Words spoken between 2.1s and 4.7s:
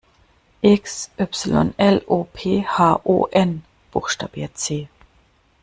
P H O N", buchstabiert